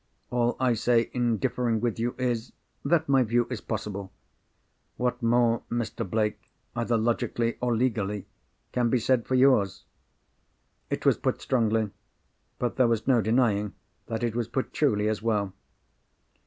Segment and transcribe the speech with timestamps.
[0.31, 4.11] All I say, in differing with you, is—that my view is possible.
[4.97, 6.09] What more, Mr.
[6.09, 8.25] Blake, either logically, or legally,
[8.71, 9.83] can be said for yours?"
[10.89, 11.91] It was put strongly;
[12.57, 13.75] but there was no denying
[14.07, 15.53] that it was put truly as well.